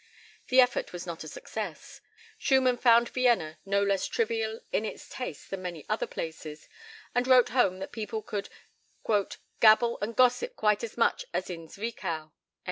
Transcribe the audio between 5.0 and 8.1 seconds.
tastes than many other places, and wrote home that